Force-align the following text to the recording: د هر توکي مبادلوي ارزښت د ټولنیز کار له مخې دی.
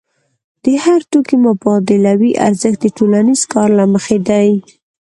د 0.63 0.65
هر 0.83 0.99
توکي 1.11 1.37
مبادلوي 1.47 2.31
ارزښت 2.47 2.79
د 2.83 2.87
ټولنیز 2.97 3.41
کار 3.53 3.69
له 3.79 3.85
مخې 3.93 4.17
دی. 4.29 4.49